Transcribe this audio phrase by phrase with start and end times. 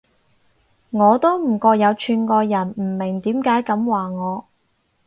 [0.89, 4.45] 我都唔覺有串過人，唔明點解噉話我